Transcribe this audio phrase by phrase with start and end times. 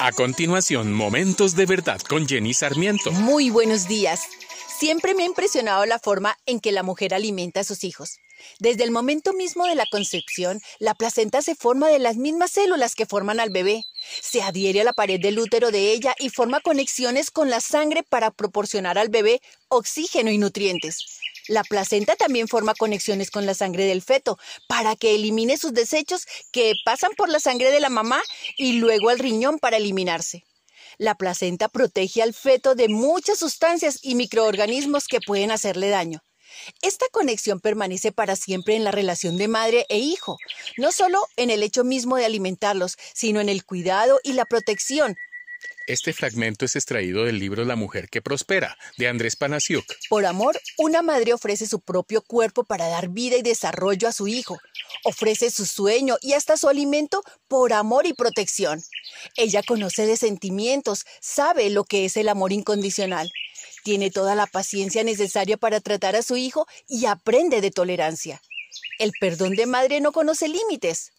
[0.00, 3.10] A continuación, Momentos de Verdad con Jenny Sarmiento.
[3.10, 4.28] Muy buenos días.
[4.78, 8.20] Siempre me ha impresionado la forma en que la mujer alimenta a sus hijos.
[8.60, 12.94] Desde el momento mismo de la concepción, la placenta se forma de las mismas células
[12.94, 13.82] que forman al bebé.
[14.22, 18.04] Se adhiere a la pared del útero de ella y forma conexiones con la sangre
[18.04, 21.18] para proporcionar al bebé oxígeno y nutrientes.
[21.48, 24.38] La placenta también forma conexiones con la sangre del feto
[24.68, 28.22] para que elimine sus desechos que pasan por la sangre de la mamá
[28.58, 30.44] y luego al riñón para eliminarse.
[30.98, 36.22] La placenta protege al feto de muchas sustancias y microorganismos que pueden hacerle daño.
[36.82, 40.36] Esta conexión permanece para siempre en la relación de madre e hijo,
[40.76, 45.16] no solo en el hecho mismo de alimentarlos, sino en el cuidado y la protección,
[45.88, 49.86] este fragmento es extraído del libro La mujer que prospera, de Andrés Panasiuk.
[50.10, 54.28] Por amor, una madre ofrece su propio cuerpo para dar vida y desarrollo a su
[54.28, 54.58] hijo.
[55.04, 58.82] Ofrece su sueño y hasta su alimento por amor y protección.
[59.36, 63.32] Ella conoce de sentimientos, sabe lo que es el amor incondicional.
[63.82, 68.42] Tiene toda la paciencia necesaria para tratar a su hijo y aprende de tolerancia.
[68.98, 71.12] El perdón de madre no conoce límites.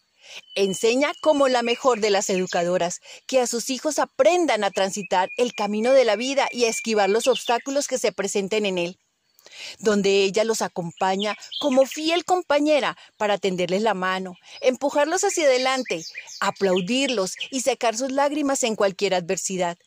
[0.54, 5.54] Enseña como la mejor de las educadoras que a sus hijos aprendan a transitar el
[5.54, 8.98] camino de la vida y a esquivar los obstáculos que se presenten en él
[9.78, 16.04] donde ella los acompaña como fiel compañera para tenderles la mano, empujarlos hacia adelante,
[16.40, 19.78] aplaudirlos y secar sus lágrimas en cualquier adversidad.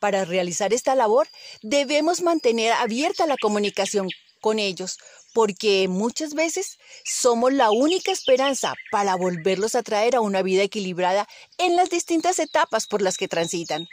[0.00, 1.28] Para realizar esta labor
[1.62, 4.08] debemos mantener abierta la comunicación
[4.40, 4.98] con ellos,
[5.32, 11.28] porque muchas veces somos la única esperanza para volverlos a traer a una vida equilibrada
[11.58, 13.86] en las distintas etapas por las que transitan.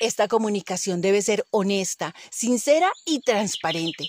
[0.00, 4.08] Esta comunicación debe ser honesta, sincera y transparente.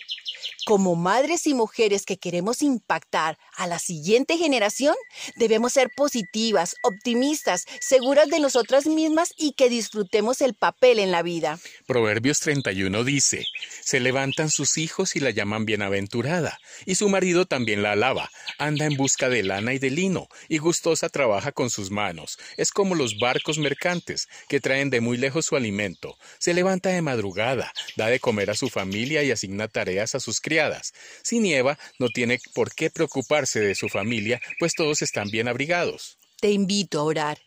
[0.66, 4.96] Como madres y mujeres que queremos impactar a la siguiente generación,
[5.36, 11.24] debemos ser positivas, optimistas, seguras de nosotras mismas y que disfrutemos el papel en la
[11.24, 11.60] vida.
[11.88, 13.46] Proverbios 31 dice,
[13.84, 18.86] se levantan sus hijos y la llaman bienaventurada, y su marido también la alaba, anda
[18.86, 22.38] en busca de lana y de lino, y gustosa trabaja con sus manos.
[22.58, 26.18] Es como los barcos mercantes que traen de muy lejos su alimento.
[26.40, 30.40] Se levanta de madrugada, da de comer a su familia y asigna tareas a sus
[30.40, 30.94] criadas.
[31.24, 36.18] Si nieva, no tiene por qué preocuparse de su familia, pues todos están bien abrigados.
[36.40, 37.38] Te invito a orar.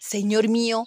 [0.00, 0.86] Señor mío,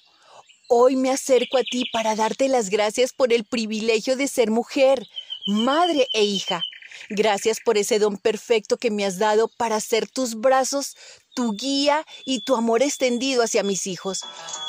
[0.68, 5.08] hoy me acerco a ti para darte las gracias por el privilegio de ser mujer,
[5.47, 6.62] madre e hija.
[7.10, 10.96] Gracias por ese don perfecto que me has dado para ser tus brazos,
[11.34, 14.22] tu guía y tu amor extendido hacia mis hijos.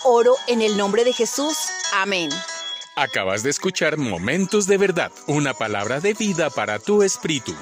[0.04, 1.56] Oro en el nombre de Jesús.
[1.92, 2.30] Amén.
[2.96, 7.54] Acabas de escuchar Momentos de Verdad, una palabra de vida para tu espíritu.